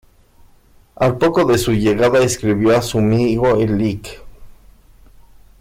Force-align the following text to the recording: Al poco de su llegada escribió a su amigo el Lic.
Al 0.95 1.19
poco 1.19 1.45
de 1.45 1.59
su 1.59 1.73
llegada 1.73 2.23
escribió 2.23 2.75
a 2.75 2.81
su 2.81 2.97
amigo 2.97 3.57
el 3.61 3.77
Lic. 3.77 4.23